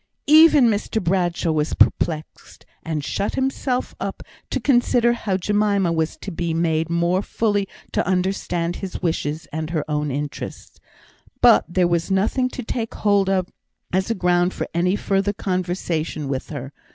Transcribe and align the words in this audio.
Even 0.33 0.65
Mr 0.65 0.99
Bradshaw 0.99 1.51
was 1.51 1.75
perplexed, 1.75 2.65
and 2.81 3.05
shut 3.05 3.35
himself 3.35 3.93
up 3.99 4.23
to 4.49 4.59
consider 4.59 5.13
how 5.13 5.37
Jemima 5.37 5.91
was 5.93 6.17
to 6.21 6.31
be 6.31 6.55
made 6.55 6.89
more 6.89 7.21
fully 7.21 7.67
to 7.91 8.03
understand 8.03 8.77
his 8.77 9.03
wishes 9.03 9.47
and 9.53 9.69
her 9.69 9.85
own 9.87 10.09
interests. 10.09 10.79
But 11.39 11.65
there 11.69 11.87
was 11.87 12.09
nothing 12.09 12.49
to 12.49 12.63
take 12.63 12.95
hold 12.95 13.29
of 13.29 13.49
as 13.93 14.09
a 14.09 14.15
ground 14.15 14.55
for 14.55 14.67
any 14.73 14.95
further 14.95 15.33
conversation 15.33 16.27
with 16.27 16.49
her. 16.49 16.73